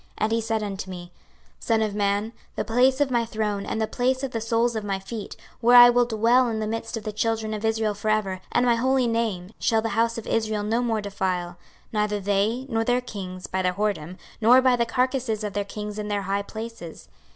26:043:007 0.01 0.09
And 0.17 0.31
he 0.31 0.41
said 0.41 0.63
unto 0.63 0.89
me, 0.89 1.11
Son 1.59 1.81
of 1.83 1.93
man, 1.93 2.33
the 2.55 2.65
place 2.65 2.99
of 2.99 3.11
my 3.11 3.23
throne, 3.23 3.67
and 3.67 3.79
the 3.79 3.85
place 3.85 4.23
of 4.23 4.31
the 4.31 4.41
soles 4.41 4.75
of 4.75 4.83
my 4.83 4.97
feet, 4.97 5.35
where 5.59 5.77
I 5.77 5.91
will 5.91 6.05
dwell 6.05 6.47
in 6.47 6.57
the 6.57 6.65
midst 6.65 6.97
of 6.97 7.03
the 7.03 7.11
children 7.11 7.53
of 7.53 7.63
Israel 7.63 7.93
for 7.93 8.09
ever, 8.09 8.41
and 8.51 8.65
my 8.65 8.73
holy 8.77 9.05
name, 9.05 9.51
shall 9.59 9.83
the 9.83 9.89
house 9.89 10.17
of 10.17 10.25
Israel 10.25 10.63
no 10.63 10.81
more 10.81 11.01
defile, 11.01 11.55
neither 11.93 12.19
they, 12.19 12.65
nor 12.67 12.83
their 12.83 12.99
kings, 12.99 13.45
by 13.45 13.61
their 13.61 13.73
whoredom, 13.75 14.17
nor 14.41 14.59
by 14.59 14.75
the 14.75 14.87
carcases 14.87 15.43
of 15.43 15.53
their 15.53 15.63
kings 15.63 15.99
in 15.99 16.07
their 16.07 16.23
high 16.23 16.41
places. 16.41 17.07